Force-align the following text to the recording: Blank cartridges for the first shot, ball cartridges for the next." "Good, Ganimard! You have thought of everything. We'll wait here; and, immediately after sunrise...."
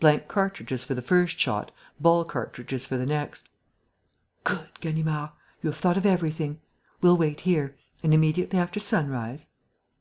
Blank 0.00 0.26
cartridges 0.26 0.82
for 0.82 0.94
the 0.94 1.00
first 1.00 1.38
shot, 1.38 1.70
ball 2.00 2.24
cartridges 2.24 2.84
for 2.84 2.96
the 2.96 3.06
next." 3.06 3.48
"Good, 4.42 4.68
Ganimard! 4.80 5.30
You 5.62 5.70
have 5.70 5.78
thought 5.78 5.96
of 5.96 6.04
everything. 6.04 6.58
We'll 7.00 7.16
wait 7.16 7.42
here; 7.42 7.76
and, 8.02 8.12
immediately 8.12 8.58
after 8.58 8.80
sunrise...." 8.80 9.46